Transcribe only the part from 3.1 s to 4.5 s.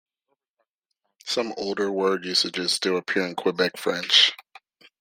in Quebec French.